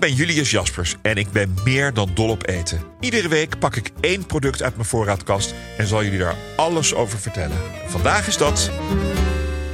ben 0.00 0.14
Julius 0.14 0.50
Jaspers 0.50 0.96
en 1.02 1.16
ik 1.16 1.32
ben 1.32 1.54
meer 1.64 1.94
dan 1.94 2.10
dol 2.14 2.28
op 2.28 2.48
eten. 2.48 2.80
Iedere 3.00 3.28
week 3.28 3.58
pak 3.58 3.76
ik 3.76 3.90
één 4.00 4.26
product 4.26 4.62
uit 4.62 4.74
mijn 4.74 4.88
voorraadkast 4.88 5.54
en 5.78 5.86
zal 5.86 6.04
jullie 6.04 6.18
daar 6.18 6.36
alles 6.56 6.94
over 6.94 7.18
vertellen. 7.18 7.56
Vandaag 7.86 8.26
is 8.26 8.36
dat 8.36 8.70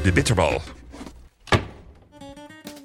de 0.02 0.12
bitterbal. 0.12 0.62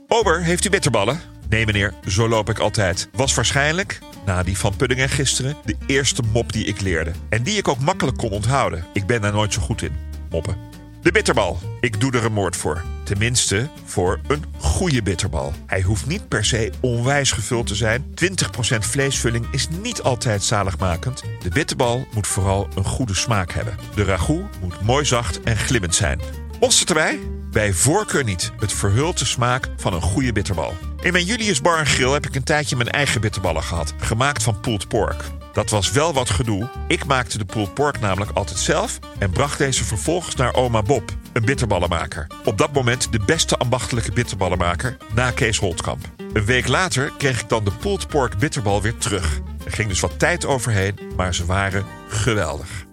Ober, 0.07 0.43
heeft 0.43 0.65
u 0.65 0.69
bitterballen? 0.69 1.21
Nee 1.49 1.65
meneer, 1.65 1.93
zo 2.07 2.27
loop 2.27 2.49
ik 2.49 2.59
altijd. 2.59 3.09
Was 3.11 3.33
waarschijnlijk, 3.33 3.99
na 4.25 4.43
die 4.43 4.57
van 4.57 4.75
Pudding 4.75 4.99
en 4.99 5.09
gisteren, 5.09 5.55
de 5.65 5.75
eerste 5.87 6.21
mop 6.33 6.53
die 6.53 6.65
ik 6.65 6.81
leerde. 6.81 7.11
En 7.29 7.43
die 7.43 7.57
ik 7.57 7.67
ook 7.67 7.79
makkelijk 7.79 8.17
kon 8.17 8.29
onthouden. 8.29 8.85
Ik 8.93 9.05
ben 9.05 9.21
daar 9.21 9.33
nooit 9.33 9.53
zo 9.53 9.61
goed 9.61 9.81
in. 9.81 9.95
Moppen. 10.29 10.70
De 11.01 11.11
bitterbal. 11.11 11.59
Ik 11.79 11.99
doe 11.99 12.11
er 12.11 12.25
een 12.25 12.33
moord 12.33 12.55
voor. 12.55 12.83
Tenminste, 13.03 13.69
voor 13.85 14.19
een 14.27 14.43
goede 14.57 15.03
bitterbal. 15.03 15.53
Hij 15.65 15.81
hoeft 15.81 16.05
niet 16.05 16.27
per 16.27 16.45
se 16.45 16.71
onwijs 16.79 17.31
gevuld 17.31 17.67
te 17.67 17.75
zijn. 17.75 18.05
20% 18.23 18.77
vleesvulling 18.79 19.47
is 19.51 19.67
niet 19.81 20.01
altijd 20.01 20.43
zaligmakend. 20.43 21.23
De 21.43 21.49
bitterbal 21.49 22.07
moet 22.13 22.27
vooral 22.27 22.67
een 22.75 22.83
goede 22.83 23.13
smaak 23.13 23.51
hebben. 23.51 23.77
De 23.95 24.03
ragout 24.03 24.59
moet 24.61 24.81
mooi 24.81 25.05
zacht 25.05 25.41
en 25.41 25.57
glimmend 25.57 25.95
zijn. 25.95 26.21
Mosterd 26.59 26.89
erbij? 26.89 27.19
Bij 27.51 27.73
voorkeur 27.73 28.23
niet. 28.23 28.51
Het 28.59 28.73
verhult 28.73 29.19
de 29.19 29.25
smaak 29.25 29.69
van 29.77 29.93
een 29.93 30.01
goede 30.01 30.31
bitterbal. 30.31 30.73
In 31.01 31.11
mijn 31.11 31.25
Julius 31.25 31.61
Bar 31.61 31.85
Grill 31.85 32.11
heb 32.11 32.25
ik 32.25 32.35
een 32.35 32.43
tijdje 32.43 32.75
mijn 32.75 32.89
eigen 32.89 33.21
bitterballen 33.21 33.63
gehad. 33.63 33.93
Gemaakt 33.97 34.43
van 34.43 34.59
pulled 34.59 34.87
pork. 34.87 35.23
Dat 35.53 35.69
was 35.69 35.91
wel 35.91 36.13
wat 36.13 36.29
gedoe. 36.29 36.69
Ik 36.87 37.05
maakte 37.05 37.37
de 37.37 37.45
pulled 37.45 37.73
pork 37.73 37.99
namelijk 37.99 38.31
altijd 38.33 38.59
zelf 38.59 38.99
en 39.17 39.29
bracht 39.29 39.57
deze 39.57 39.83
vervolgens 39.83 40.35
naar 40.35 40.53
oma 40.53 40.81
Bob, 40.81 41.11
een 41.33 41.45
bitterballenmaker. 41.45 42.27
Op 42.45 42.57
dat 42.57 42.73
moment 42.73 43.11
de 43.11 43.19
beste 43.25 43.57
ambachtelijke 43.57 44.11
bitterballenmaker 44.11 44.97
na 45.13 45.31
Kees 45.31 45.57
Holtkamp. 45.57 46.09
Een 46.33 46.45
week 46.45 46.67
later 46.67 47.11
kreeg 47.17 47.41
ik 47.41 47.49
dan 47.49 47.63
de 47.63 47.71
pulled 47.71 48.07
pork 48.07 48.37
bitterbal 48.37 48.81
weer 48.81 48.97
terug. 48.97 49.39
Er 49.65 49.71
ging 49.71 49.89
dus 49.89 49.99
wat 49.99 50.19
tijd 50.19 50.45
overheen, 50.45 50.99
maar 51.15 51.35
ze 51.35 51.45
waren 51.45 51.85
geweldig. 52.07 52.89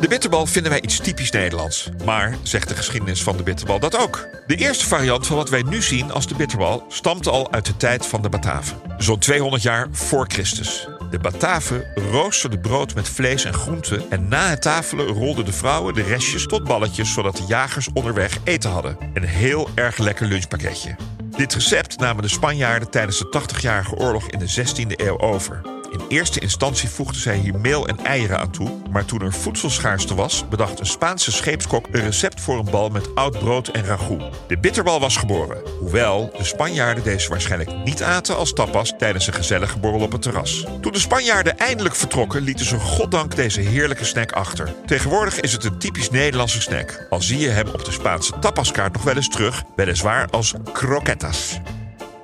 De 0.00 0.08
bitterbal 0.08 0.46
vinden 0.46 0.70
wij 0.70 0.80
iets 0.80 0.98
typisch 0.98 1.30
Nederlands. 1.30 1.88
Maar, 2.04 2.36
zegt 2.42 2.68
de 2.68 2.76
geschiedenis 2.76 3.22
van 3.22 3.36
de 3.36 3.42
bitterbal 3.42 3.78
dat 3.78 3.98
ook. 3.98 4.28
De 4.46 4.56
eerste 4.56 4.86
variant 4.86 5.26
van 5.26 5.36
wat 5.36 5.48
wij 5.48 5.62
nu 5.62 5.82
zien 5.82 6.12
als 6.12 6.26
de 6.26 6.34
bitterbal 6.34 6.84
stamt 6.88 7.26
al 7.26 7.52
uit 7.52 7.66
de 7.66 7.76
tijd 7.76 8.06
van 8.06 8.22
de 8.22 8.28
Bataven. 8.28 8.76
Zo'n 8.98 9.18
200 9.18 9.62
jaar 9.62 9.88
voor 9.90 10.26
Christus. 10.28 10.88
De 11.10 11.18
Bataven 11.18 11.84
roosterden 12.10 12.60
brood 12.60 12.94
met 12.94 13.08
vlees 13.08 13.44
en 13.44 13.54
groenten 13.54 14.10
en 14.10 14.28
na 14.28 14.48
het 14.48 14.62
tafelen 14.62 15.06
rolden 15.06 15.44
de 15.44 15.52
vrouwen 15.52 15.94
de 15.94 16.02
restjes 16.02 16.46
tot 16.46 16.64
balletjes 16.64 17.12
zodat 17.12 17.36
de 17.36 17.44
jagers 17.46 17.88
onderweg 17.92 18.38
eten 18.44 18.70
hadden. 18.70 18.96
Een 19.14 19.26
heel 19.26 19.68
erg 19.74 19.98
lekker 19.98 20.26
lunchpakketje. 20.26 20.96
Dit 21.36 21.54
recept 21.54 21.98
namen 21.98 22.22
de 22.22 22.28
Spanjaarden 22.28 22.90
tijdens 22.90 23.18
de 23.18 23.40
80-jarige 23.40 23.94
oorlog 23.94 24.28
in 24.28 24.38
de 24.38 24.64
16e 24.66 25.06
eeuw 25.06 25.18
over. 25.18 25.79
In 25.90 26.00
eerste 26.08 26.40
instantie 26.40 26.88
voegden 26.88 27.20
zij 27.20 27.36
hier 27.36 27.58
meel 27.58 27.88
en 27.88 28.04
eieren 28.04 28.38
aan 28.38 28.50
toe, 28.50 28.70
maar 28.90 29.04
toen 29.04 29.22
er 29.22 29.32
voedselschaarste 29.32 30.14
was, 30.14 30.48
bedacht 30.48 30.80
een 30.80 30.86
Spaanse 30.86 31.32
scheepskok 31.32 31.86
een 31.90 32.00
recept 32.00 32.40
voor 32.40 32.58
een 32.58 32.70
bal 32.70 32.88
met 32.88 33.14
oud 33.14 33.38
brood 33.38 33.68
en 33.68 33.84
ragout. 33.84 34.22
De 34.48 34.58
bitterbal 34.58 35.00
was 35.00 35.16
geboren, 35.16 35.62
hoewel 35.78 36.32
de 36.36 36.44
Spanjaarden 36.44 37.04
deze 37.04 37.28
waarschijnlijk 37.28 37.84
niet 37.84 38.02
aten 38.02 38.36
als 38.36 38.52
tapas 38.52 38.92
tijdens 38.98 39.26
een 39.26 39.32
gezellige 39.32 39.78
borrel 39.78 40.00
op 40.00 40.12
het 40.12 40.22
terras. 40.22 40.64
Toen 40.80 40.92
de 40.92 40.98
Spanjaarden 40.98 41.58
eindelijk 41.58 41.94
vertrokken, 41.94 42.42
lieten 42.42 42.66
ze 42.66 42.78
goddank 42.78 43.36
deze 43.36 43.60
heerlijke 43.60 44.04
snack 44.04 44.32
achter. 44.32 44.74
Tegenwoordig 44.86 45.40
is 45.40 45.52
het 45.52 45.64
een 45.64 45.78
typisch 45.78 46.10
Nederlandse 46.10 46.60
snack, 46.60 47.06
al 47.10 47.22
zie 47.22 47.38
je 47.38 47.48
hem 47.48 47.68
op 47.68 47.84
de 47.84 47.92
Spaanse 47.92 48.38
tapaskaart 48.38 48.92
nog 48.92 49.02
wel 49.02 49.16
eens 49.16 49.28
terug, 49.28 49.62
weliswaar 49.76 50.28
als 50.30 50.54
croquetas. 50.72 51.60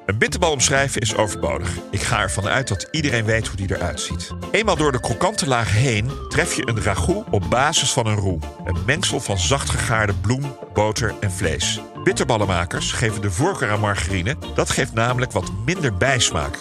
Een 0.07 0.19
bitterbal 0.19 0.53
omschrijven 0.53 1.01
is 1.01 1.17
overbodig. 1.17 1.79
Ik 1.91 2.03
ga 2.03 2.21
ervan 2.21 2.47
uit 2.47 2.69
dat 2.69 2.89
iedereen 2.91 3.25
weet 3.25 3.47
hoe 3.47 3.57
die 3.57 3.77
eruit 3.77 4.01
ziet. 4.01 4.31
Eenmaal 4.51 4.77
door 4.77 4.93
de 4.93 5.01
krokante 5.01 5.47
laag 5.47 5.73
heen 5.73 6.11
tref 6.29 6.55
je 6.55 6.69
een 6.69 6.83
ragout 6.83 7.25
op 7.31 7.51
basis 7.51 7.93
van 7.93 8.07
een 8.07 8.17
roux. 8.17 8.47
Een 8.65 8.77
mengsel 8.87 9.21
van 9.21 9.39
zacht 9.39 9.71
gegaarde 9.71 10.15
bloem, 10.15 10.57
boter 10.75 11.15
en 11.21 11.33
vlees. 11.33 11.81
Bitterballenmakers 12.05 12.93
geven 12.93 13.23
de 13.23 13.31
voorkeur 13.31 13.71
aan 13.71 13.81
margarine. 13.81 14.37
Dat 14.55 14.71
geeft 14.71 14.93
namelijk 14.93 15.33
wat 15.33 15.53
minder 15.65 15.95
bijsmaak. 15.95 16.59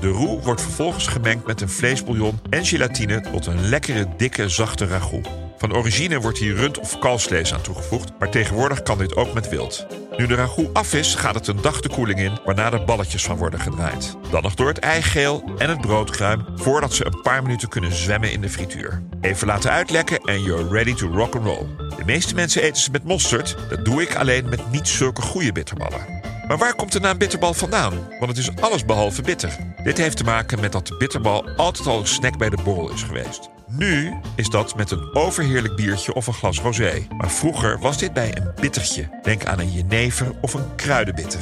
De 0.00 0.08
roux 0.08 0.44
wordt 0.44 0.62
vervolgens 0.62 1.06
gemengd 1.06 1.46
met 1.46 1.60
een 1.60 1.70
vleesbouillon 1.70 2.40
en 2.50 2.66
gelatine 2.66 3.20
tot 3.20 3.46
een 3.46 3.68
lekkere, 3.68 4.08
dikke, 4.16 4.48
zachte 4.48 4.86
ragout. 4.86 5.28
Van 5.58 5.74
origine 5.74 6.20
wordt 6.20 6.38
hier 6.38 6.54
rund- 6.54 6.78
of 6.78 6.98
kalfsvlees 6.98 7.54
aan 7.54 7.60
toegevoegd, 7.60 8.12
maar 8.18 8.30
tegenwoordig 8.30 8.82
kan 8.82 8.98
dit 8.98 9.16
ook 9.16 9.34
met 9.34 9.48
wild. 9.48 9.86
Nu 10.18 10.26
de 10.26 10.34
ragout 10.34 10.74
af 10.74 10.94
is, 10.94 11.14
gaat 11.14 11.34
het 11.34 11.46
een 11.46 11.60
dag 11.60 11.80
de 11.80 11.88
koeling 11.88 12.20
in, 12.20 12.38
waarna 12.44 12.72
er 12.72 12.84
balletjes 12.84 13.24
van 13.24 13.36
worden 13.36 13.60
gedraaid. 13.60 14.16
Dan 14.30 14.42
nog 14.42 14.54
door 14.54 14.68
het 14.68 14.78
eigeel 14.78 15.52
en 15.58 15.68
het 15.68 15.80
broodkruim, 15.80 16.44
voordat 16.54 16.92
ze 16.92 17.06
een 17.06 17.20
paar 17.22 17.42
minuten 17.42 17.68
kunnen 17.68 17.92
zwemmen 17.92 18.32
in 18.32 18.40
de 18.40 18.48
frituur. 18.48 19.02
Even 19.20 19.46
laten 19.46 19.70
uitlekken 19.70 20.18
en 20.18 20.42
you're 20.42 20.68
ready 20.68 20.94
to 20.94 21.08
rock 21.08 21.34
and 21.34 21.44
roll. 21.44 21.66
De 21.96 22.04
meeste 22.06 22.34
mensen 22.34 22.62
eten 22.62 22.82
ze 22.82 22.90
met 22.90 23.04
mosterd, 23.04 23.56
dat 23.68 23.84
doe 23.84 24.02
ik 24.02 24.14
alleen 24.14 24.48
met 24.48 24.70
niet 24.70 24.88
zulke 24.88 25.22
goede 25.22 25.52
bitterballen. 25.52 26.20
Maar 26.48 26.58
waar 26.58 26.74
komt 26.74 26.92
de 26.92 27.00
naam 27.00 27.18
bitterbal 27.18 27.54
vandaan? 27.54 28.08
Want 28.18 28.36
het 28.36 28.38
is 28.38 28.56
alles 28.60 28.84
behalve 28.84 29.22
bitter. 29.22 29.56
Dit 29.82 29.98
heeft 29.98 30.16
te 30.16 30.24
maken 30.24 30.60
met 30.60 30.72
dat 30.72 30.86
de 30.86 30.96
bitterbal 30.96 31.48
altijd 31.56 31.86
al 31.86 31.98
een 31.98 32.06
snack 32.06 32.38
bij 32.38 32.50
de 32.50 32.62
borrel 32.64 32.90
is 32.90 33.02
geweest. 33.02 33.50
Nu 33.70 34.14
is 34.36 34.48
dat 34.48 34.76
met 34.76 34.90
een 34.90 35.14
overheerlijk 35.14 35.76
biertje 35.76 36.14
of 36.14 36.26
een 36.26 36.32
glas 36.32 36.60
rosé. 36.60 37.06
Maar 37.16 37.30
vroeger 37.30 37.78
was 37.78 37.98
dit 37.98 38.12
bij 38.12 38.36
een 38.36 38.52
bittertje. 38.60 39.18
Denk 39.22 39.44
aan 39.44 39.58
een 39.58 39.72
jenever 39.72 40.34
of 40.40 40.54
een 40.54 40.74
kruidenbitter. 40.74 41.40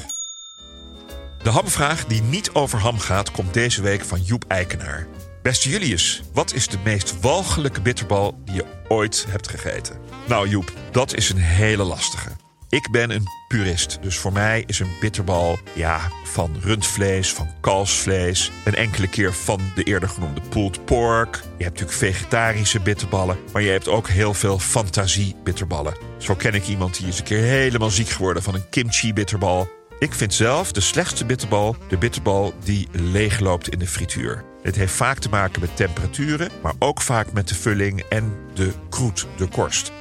De 1.42 1.50
hamvraag 1.50 2.04
die 2.04 2.22
niet 2.22 2.50
over 2.52 2.78
ham 2.78 2.98
gaat, 2.98 3.30
komt 3.30 3.54
deze 3.54 3.82
week 3.82 4.04
van 4.04 4.22
Joep 4.22 4.44
Eikenaar. 4.48 5.06
Beste 5.42 5.68
Julius, 5.68 6.22
wat 6.32 6.52
is 6.54 6.68
de 6.68 6.78
meest 6.84 7.20
walgelijke 7.20 7.80
bitterbal 7.80 8.38
die 8.44 8.54
je 8.54 8.64
ooit 8.88 9.26
hebt 9.28 9.48
gegeten? 9.48 9.96
Nou 10.28 10.48
Joep, 10.48 10.72
dat 10.90 11.14
is 11.14 11.30
een 11.30 11.38
hele 11.38 11.82
lastige. 11.82 12.30
Ik 12.76 12.90
ben 12.90 13.10
een 13.10 13.28
purist, 13.48 13.98
dus 14.02 14.18
voor 14.18 14.32
mij 14.32 14.64
is 14.66 14.78
een 14.78 14.90
bitterbal 15.00 15.58
ja, 15.74 16.00
van 16.24 16.56
rundvlees, 16.60 17.32
van 17.32 17.48
kalfsvlees. 17.60 18.52
Een 18.64 18.74
enkele 18.74 19.08
keer 19.08 19.32
van 19.32 19.60
de 19.74 19.82
eerder 19.82 20.08
genoemde 20.08 20.40
pulled 20.48 20.84
pork. 20.84 21.34
Je 21.34 21.64
hebt 21.64 21.80
natuurlijk 21.80 22.14
vegetarische 22.14 22.80
bitterballen, 22.80 23.38
maar 23.52 23.62
je 23.62 23.70
hebt 23.70 23.88
ook 23.88 24.08
heel 24.08 24.34
veel 24.34 24.58
fantasie 24.58 25.36
bitterballen. 25.44 25.96
Zo 26.18 26.34
ken 26.34 26.54
ik 26.54 26.66
iemand 26.66 26.96
die 26.98 27.08
is 27.08 27.18
een 27.18 27.24
keer 27.24 27.42
helemaal 27.42 27.90
ziek 27.90 28.08
geworden 28.08 28.42
van 28.42 28.54
een 28.54 28.68
kimchi 28.70 29.12
bitterbal. 29.12 29.68
Ik 29.98 30.12
vind 30.12 30.34
zelf 30.34 30.72
de 30.72 30.80
slechtste 30.80 31.24
bitterbal 31.24 31.76
de 31.88 31.98
bitterbal 31.98 32.54
die 32.64 32.88
leegloopt 32.92 33.68
in 33.68 33.78
de 33.78 33.86
frituur. 33.86 34.44
Dit 34.62 34.76
heeft 34.76 34.94
vaak 34.94 35.18
te 35.18 35.28
maken 35.28 35.60
met 35.60 35.76
temperaturen, 35.76 36.50
maar 36.62 36.74
ook 36.78 37.00
vaak 37.00 37.32
met 37.32 37.48
de 37.48 37.54
vulling 37.54 38.00
en 38.00 38.36
de 38.54 38.72
kroet, 38.88 39.26
de 39.36 39.46
korst. 39.46 39.92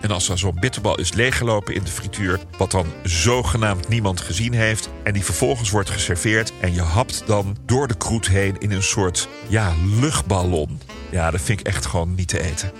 En 0.00 0.10
als 0.10 0.28
er 0.28 0.38
zo'n 0.38 0.60
bitterbal 0.60 0.98
is 0.98 1.12
leeggelopen 1.12 1.74
in 1.74 1.84
de 1.84 1.90
frituur, 1.90 2.40
wat 2.58 2.70
dan 2.70 2.86
zogenaamd 3.02 3.88
niemand 3.88 4.20
gezien 4.20 4.52
heeft, 4.52 4.88
en 5.02 5.12
die 5.12 5.24
vervolgens 5.24 5.70
wordt 5.70 5.90
geserveerd 5.90 6.52
en 6.60 6.74
je 6.74 6.80
hapt 6.80 7.22
dan 7.26 7.56
door 7.66 7.88
de 7.88 7.96
kroet 7.96 8.28
heen 8.28 8.56
in 8.58 8.70
een 8.70 8.82
soort 8.82 9.28
ja, 9.46 9.74
luchtballon. 10.00 10.80
Ja, 11.10 11.30
dat 11.30 11.40
vind 11.40 11.60
ik 11.60 11.66
echt 11.66 11.86
gewoon 11.86 12.14
niet 12.14 12.28
te 12.28 12.42
eten. 12.42 12.72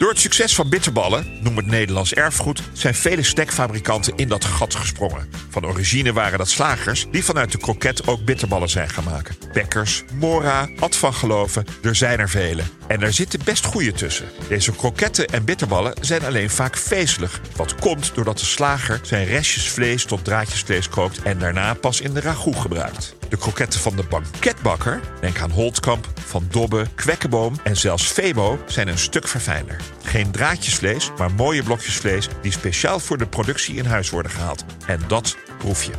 Door 0.00 0.08
het 0.08 0.18
succes 0.18 0.54
van 0.54 0.68
bitterballen, 0.68 1.38
noem 1.42 1.56
het 1.56 1.66
Nederlands 1.66 2.14
erfgoed, 2.14 2.62
zijn 2.72 2.94
vele 2.94 3.22
snackfabrikanten 3.22 4.16
in 4.16 4.28
dat 4.28 4.44
gat 4.44 4.74
gesprongen. 4.74 5.30
Van 5.50 5.66
origine 5.66 6.12
waren 6.12 6.38
dat 6.38 6.48
slagers 6.48 7.06
die 7.10 7.24
vanuit 7.24 7.52
de 7.52 7.58
kroket 7.58 8.06
ook 8.06 8.24
bitterballen 8.24 8.68
zijn 8.68 8.88
gaan 8.88 9.04
maken. 9.04 9.36
Bekkers, 9.52 10.04
Mora, 10.14 10.68
Ad 10.78 10.96
van 10.96 11.14
Geloven, 11.14 11.64
er 11.82 11.96
zijn 11.96 12.18
er 12.18 12.28
vele. 12.28 12.62
En 12.86 13.02
er 13.02 13.12
zitten 13.12 13.40
best 13.44 13.64
goede 13.64 13.92
tussen. 13.92 14.28
Deze 14.48 14.72
kroketten 14.72 15.26
en 15.26 15.44
bitterballen 15.44 15.94
zijn 16.00 16.24
alleen 16.24 16.50
vaak 16.50 16.76
vezelig. 16.76 17.40
Wat 17.56 17.74
komt 17.74 18.14
doordat 18.14 18.38
de 18.38 18.46
slager 18.46 19.00
zijn 19.02 19.26
restjes 19.26 19.68
vlees 19.68 20.04
tot 20.04 20.24
draadjes 20.24 20.62
vlees 20.62 20.88
kookt 20.88 21.22
en 21.22 21.38
daarna 21.38 21.74
pas 21.74 22.00
in 22.00 22.14
de 22.14 22.20
ragout 22.20 22.56
gebruikt. 22.56 23.16
De 23.30 23.36
kroketten 23.36 23.80
van 23.80 23.96
de 23.96 24.02
banketbakker, 24.02 25.00
denk 25.20 25.40
aan 25.40 25.50
Holtkamp, 25.50 26.06
Van 26.14 26.46
Dobbe, 26.50 26.86
Kwekkenboom 26.94 27.54
en 27.64 27.76
zelfs 27.76 28.06
Febo, 28.12 28.58
zijn 28.66 28.88
een 28.88 28.98
stuk 28.98 29.28
verfijnder. 29.28 29.80
Geen 30.04 30.30
draadjesvlees, 30.30 31.10
maar 31.18 31.30
mooie 31.30 31.62
blokjes 31.62 31.96
vlees 31.96 32.28
die 32.42 32.52
speciaal 32.52 32.98
voor 32.98 33.18
de 33.18 33.26
productie 33.26 33.76
in 33.76 33.84
huis 33.84 34.10
worden 34.10 34.30
gehaald. 34.30 34.64
En 34.86 35.00
dat 35.08 35.36
proef 35.58 35.84
je. 35.84 35.92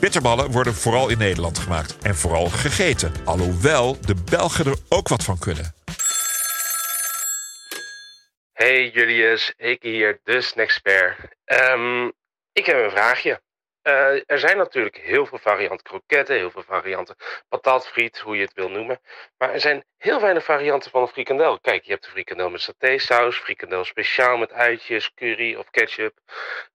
Bitterballen 0.00 0.50
worden 0.50 0.74
vooral 0.74 1.08
in 1.08 1.18
Nederland 1.18 1.58
gemaakt 1.58 1.98
en 2.02 2.14
vooral 2.14 2.48
gegeten. 2.48 3.12
Alhoewel 3.24 4.00
de 4.00 4.14
Belgen 4.30 4.66
er 4.66 4.76
ook 4.88 5.08
wat 5.08 5.24
van 5.24 5.38
kunnen. 5.38 5.74
Hey 8.52 8.90
Julius, 8.90 9.52
ik 9.56 9.82
hier, 9.82 10.20
de 10.24 10.40
Snackspert. 10.40 11.18
Um, 11.46 12.12
ik 12.52 12.66
heb 12.66 12.76
een 12.76 12.90
vraagje. 12.90 13.40
Uh, 13.88 14.22
er 14.26 14.38
zijn 14.38 14.56
natuurlijk 14.56 14.96
heel 14.96 15.26
veel 15.26 15.38
varianten 15.38 15.86
kroketten, 15.86 16.36
heel 16.36 16.50
veel 16.50 16.62
varianten 16.62 17.16
patatfriet, 17.48 18.18
hoe 18.18 18.36
je 18.36 18.42
het 18.42 18.52
wil 18.54 18.68
noemen. 18.70 19.00
Maar 19.38 19.52
er 19.52 19.60
zijn 19.60 19.84
heel 19.96 20.20
weinig 20.20 20.44
varianten 20.44 20.90
van 20.90 21.02
een 21.02 21.08
frikandel. 21.08 21.60
Kijk, 21.60 21.84
je 21.84 21.90
hebt 21.90 22.04
de 22.04 22.10
frikandel 22.10 22.50
met 22.50 22.60
satésaus, 22.60 23.38
frikandel 23.38 23.84
speciaal 23.84 24.36
met 24.36 24.52
uitjes, 24.52 25.14
curry 25.14 25.54
of 25.54 25.70
ketchup. 25.70 26.18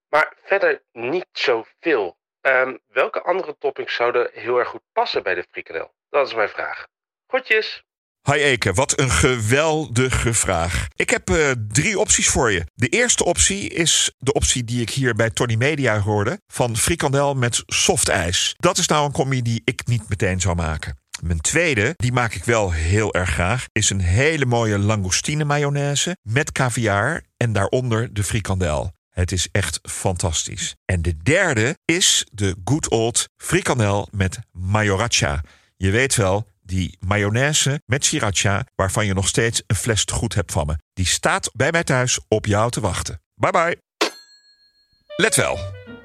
Maar 0.09 0.33
verder 0.43 0.83
niet 0.91 1.27
zoveel. 1.31 2.17
Um, 2.41 2.79
welke 2.87 3.21
andere 3.21 3.57
toppings 3.57 3.95
zouden 3.95 4.29
heel 4.33 4.57
erg 4.57 4.67
goed 4.67 4.83
passen 4.91 5.23
bij 5.23 5.35
de 5.35 5.45
frikandel? 5.51 5.93
Dat 6.09 6.27
is 6.27 6.33
mijn 6.33 6.49
vraag. 6.49 6.87
Groetjes! 7.27 7.83
Hi 8.31 8.37
Eke, 8.37 8.73
wat 8.73 8.99
een 8.99 9.11
geweldige 9.11 10.33
vraag. 10.33 10.87
Ik 10.95 11.09
heb 11.09 11.29
uh, 11.29 11.51
drie 11.67 11.99
opties 11.99 12.27
voor 12.27 12.51
je. 12.51 12.65
De 12.73 12.87
eerste 12.87 13.25
optie 13.25 13.69
is 13.69 14.11
de 14.17 14.33
optie 14.33 14.63
die 14.63 14.81
ik 14.81 14.89
hier 14.89 15.15
bij 15.15 15.29
Tony 15.29 15.55
Media 15.55 15.99
hoorde: 15.99 16.39
van 16.47 16.77
frikandel 16.77 17.33
met 17.35 17.63
softijs. 17.65 18.53
Dat 18.57 18.77
is 18.77 18.87
nou 18.87 19.05
een 19.05 19.11
combi 19.11 19.41
die 19.41 19.61
ik 19.63 19.87
niet 19.87 20.09
meteen 20.09 20.41
zou 20.41 20.55
maken. 20.55 20.97
Mijn 21.21 21.41
tweede, 21.41 21.93
die 21.95 22.11
maak 22.11 22.33
ik 22.33 22.43
wel 22.43 22.71
heel 22.71 23.13
erg 23.13 23.29
graag, 23.29 23.65
is 23.71 23.89
een 23.89 24.01
hele 24.01 24.45
mooie 24.45 24.79
langoustine 24.79 25.43
mayonaise 25.43 26.17
met 26.21 26.51
caviar 26.51 27.23
en 27.37 27.53
daaronder 27.53 28.13
de 28.13 28.23
frikandel. 28.23 28.91
Het 29.09 29.31
is 29.31 29.47
echt 29.51 29.79
fantastisch. 29.81 30.75
En 30.85 31.01
de 31.01 31.17
derde 31.17 31.77
is 31.85 32.27
de 32.31 32.55
good 32.63 32.89
old 32.89 33.25
frikandel 33.37 34.07
met 34.11 34.39
majoracha. 34.51 35.41
Je 35.77 35.91
weet 35.91 36.15
wel, 36.15 36.47
die 36.63 36.97
mayonaise 36.99 37.81
met 37.85 38.05
sriracha, 38.05 38.65
waarvan 38.75 39.05
je 39.05 39.13
nog 39.13 39.27
steeds 39.27 39.63
een 39.67 39.75
fles 39.75 40.05
te 40.05 40.13
goed 40.13 40.33
hebt 40.33 40.51
van 40.51 40.65
me. 40.65 40.75
Die 40.93 41.05
staat 41.05 41.49
bij 41.53 41.71
mij 41.71 41.83
thuis 41.83 42.19
op 42.27 42.45
jou 42.45 42.71
te 42.71 42.81
wachten. 42.81 43.21
Bye 43.35 43.51
bye. 43.51 43.81
Let 45.15 45.35
wel. 45.35 45.59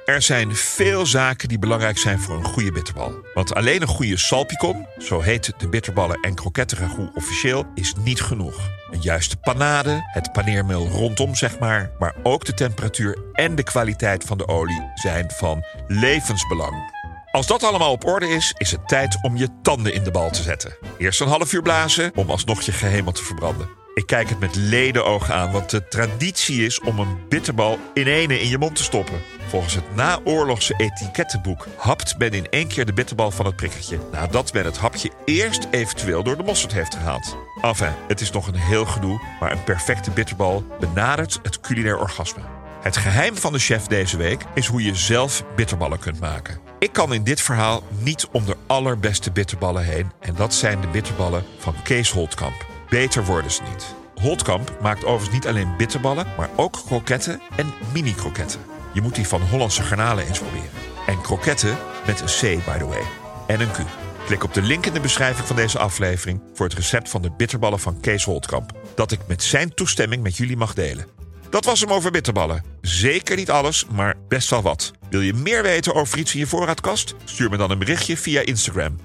Er 0.05 0.22
zijn 0.22 0.56
veel 0.56 1.06
zaken 1.06 1.49
die 1.49 1.58
belangrijk 1.58 1.99
zijn 1.99 2.19
voor 2.19 2.37
een 2.37 2.44
goede 2.44 2.72
bitterbal. 2.72 3.12
Want 3.34 3.55
alleen 3.55 3.82
een 3.82 3.88
goede 3.88 4.16
salpicon, 4.16 4.87
zo 4.99 5.20
heet 5.20 5.52
de 5.58 5.69
bitterballen 5.69 6.20
en 6.20 6.34
krokettenragout 6.34 7.14
officieel, 7.14 7.66
is 7.75 7.94
niet 8.02 8.20
genoeg. 8.20 8.70
Een 8.90 9.00
juiste 9.00 9.37
panade, 9.37 10.00
het 10.12 10.32
paneermeel 10.32 10.88
rondom 10.88 11.34
zeg 11.34 11.58
maar, 11.58 11.90
maar 11.99 12.14
ook 12.22 12.44
de 12.44 12.55
temperatuur 12.55 13.19
en 13.32 13.55
de 13.55 13.62
kwaliteit 13.62 14.25
van 14.25 14.38
de 14.38 14.49
olie 14.49 14.90
zijn 14.94 15.31
van 15.31 15.64
levensbelang. 15.87 16.98
Als 17.33 17.47
dat 17.47 17.63
allemaal 17.63 17.93
op 17.93 18.07
orde 18.07 18.29
is, 18.29 18.55
is 18.57 18.71
het 18.71 18.89
tijd 18.89 19.19
om 19.23 19.37
je 19.37 19.49
tanden 19.63 19.95
in 19.95 20.03
de 20.03 20.11
bal 20.11 20.31
te 20.31 20.43
zetten. 20.43 20.77
Eerst 20.99 21.21
een 21.21 21.29
half 21.29 21.53
uur 21.53 21.63
blazen 21.63 22.13
om 22.15 22.31
alsnog 22.31 22.63
je 22.63 22.73
gehemel 22.73 23.13
te 23.13 23.25
verbranden. 23.25 23.69
Ik 23.95 24.07
kijk 24.07 24.29
het 24.29 24.39
met 24.39 24.57
ledenogen 24.57 25.35
aan, 25.35 25.51
want 25.53 25.71
de 25.71 25.89
traditie 25.89 26.65
is 26.65 26.81
om 26.81 26.99
een 26.99 27.19
bitterbal 27.29 27.79
in 27.95 28.07
ene 28.07 28.41
in 28.41 28.49
je 28.49 28.59
mond 28.59 28.77
te 28.77 28.83
stoppen. 28.83 29.21
Volgens 29.49 29.75
het 29.75 29.95
naoorlogse 29.95 30.75
etikettenboek 30.77 31.67
hapt 31.77 32.19
men 32.19 32.33
in 32.33 32.49
één 32.49 32.69
keer 32.69 32.87
de 32.87 32.93
bitterbal 32.93 33.31
van 33.31 33.47
het 33.47 33.57
prikkertje, 33.57 33.99
nadat 34.13 34.53
men 34.53 34.65
het 34.65 34.79
hapje 34.79 35.11
eerst 35.25 35.67
eventueel 35.71 36.23
door 36.23 36.37
de 36.37 36.43
mosterd 36.43 36.73
heeft 36.73 36.95
gehaald. 36.95 37.37
Enfin, 37.63 37.93
het 38.09 38.21
is 38.21 38.31
nog 38.31 38.47
een 38.47 38.55
heel 38.55 38.85
gedoe, 38.85 39.21
maar 39.41 39.53
een 39.53 39.65
perfecte 39.65 40.11
bitterbal 40.11 40.65
benadert 40.81 41.39
het 41.43 41.61
culinair 41.61 41.99
orgasme. 41.99 42.57
Het 42.81 42.97
geheim 42.97 43.37
van 43.37 43.53
de 43.53 43.59
chef 43.59 43.87
deze 43.87 44.17
week 44.17 44.45
is 44.55 44.67
hoe 44.67 44.83
je 44.83 44.95
zelf 44.95 45.45
bitterballen 45.57 45.99
kunt 45.99 46.21
maken. 46.21 46.59
Ik 46.79 46.93
kan 46.93 47.15
in 47.15 47.25
dit 47.25 47.41
verhaal 47.41 47.83
niet 47.99 48.29
om 48.33 48.45
de 48.45 48.57
allerbeste 48.67 49.31
bitterballen 49.31 49.85
heen 49.85 50.13
en 50.21 50.35
dat 50.35 50.55
zijn 50.55 50.81
de 50.81 50.87
bitterballen 50.87 51.45
van 51.59 51.75
Kees 51.83 52.11
Holtkamp. 52.11 52.67
Beter 52.89 53.25
worden 53.25 53.51
ze 53.51 53.63
niet. 53.63 53.95
Holtkamp 54.15 54.79
maakt 54.81 55.05
overigens 55.05 55.31
niet 55.31 55.47
alleen 55.47 55.77
bitterballen, 55.77 56.27
maar 56.37 56.51
ook 56.57 56.79
kroketten 56.87 57.41
en 57.57 57.73
mini-kroketten. 57.93 58.61
Je 58.93 59.01
moet 59.01 59.15
die 59.15 59.29
van 59.29 59.43
Hollandse 59.43 59.83
garnalen 59.83 60.27
eens 60.27 60.39
proberen. 60.39 60.71
En 61.07 61.21
kroketten 61.21 61.77
met 62.07 62.21
een 62.21 62.27
C, 62.59 62.65
by 62.65 62.79
the 62.79 62.87
way. 62.87 63.03
En 63.47 63.61
een 63.61 63.71
Q. 63.71 63.79
Klik 64.27 64.45
op 64.45 64.55
de 64.55 64.63
link 64.63 64.87
in 64.87 64.93
de 64.93 65.01
beschrijving 65.01 65.47
van 65.47 65.57
deze 65.57 65.79
aflevering 65.79 66.41
voor 66.55 66.67
het 66.67 66.75
recept 66.75 67.09
van 67.09 67.23
de 67.23 67.31
bitterballen 67.37 67.81
van 67.81 68.01
Kees 68.01 68.25
Holtkamp. 68.25 68.73
Dat 68.95 69.13
ik 69.13 69.21
met 69.27 69.43
zijn 69.43 69.75
toestemming 69.75 70.23
met 70.23 70.37
jullie 70.37 70.57
mag 70.57 70.75
delen. 70.75 71.18
Dat 71.50 71.65
was 71.65 71.81
hem 71.81 71.93
over 71.93 72.11
bitterballen. 72.11 72.65
Zeker 72.81 73.37
niet 73.37 73.50
alles, 73.50 73.87
maar 73.87 74.15
best 74.29 74.50
wel 74.50 74.62
wat. 74.62 74.91
Wil 75.11 75.21
je 75.21 75.33
meer 75.33 75.62
weten 75.62 75.95
over 75.95 76.19
iets 76.19 76.33
in 76.33 76.39
je 76.39 76.47
voorraadkast? 76.47 77.15
Stuur 77.25 77.50
me 77.50 77.56
dan 77.56 77.71
een 77.71 77.79
berichtje 77.79 78.17
via 78.17 78.41
Instagram. 78.41 78.97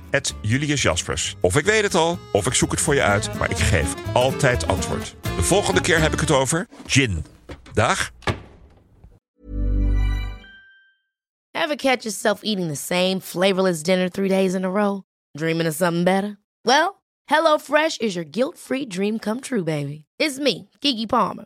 Julius 0.42 0.82
Jaspers. 0.82 1.36
Of 1.42 1.58
ik 1.58 1.66
weet 1.66 1.84
het 1.84 1.96
al, 1.96 2.20
of 2.32 2.46
ik 2.46 2.54
zoek 2.54 2.72
het 2.72 2.82
voor 2.82 2.96
je 2.96 3.02
uit, 3.02 3.34
maar 3.34 3.52
ik 3.52 3.58
geef 3.58 3.94
altijd 4.14 4.68
antwoord. 4.68 5.16
De 5.22 5.44
volgende 5.44 5.82
keer 5.82 6.02
heb 6.02 6.14
ik 6.14 6.20
het 6.20 6.32
over 6.32 6.68
gin. 6.86 7.26
Dag. 7.74 8.12
Ever 11.52 11.76
catch 11.76 12.04
yourself 12.04 12.42
eating 12.42 12.68
the 12.68 12.94
same 12.94 13.20
flavorless 13.22 13.82
dinner 13.82 14.10
three 14.10 14.30
days 14.30 14.54
in 14.54 14.66
a 14.66 14.70
row? 14.70 15.02
Dreaming 15.32 15.68
of 15.68 15.76
something 15.76 16.04
better? 16.04 16.38
Well, 16.62 17.02
HelloFresh 17.32 18.02
is 18.02 18.14
your 18.14 18.28
guilt-free 18.32 18.88
dream 18.88 19.20
come 19.20 19.40
true, 19.40 19.64
baby. 19.64 20.06
It's 20.18 20.40
me, 20.40 20.70
Kiki 20.80 21.06
Palmer. 21.06 21.46